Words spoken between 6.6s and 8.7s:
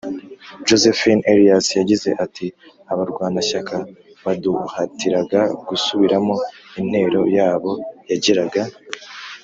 intero yabo yagiraga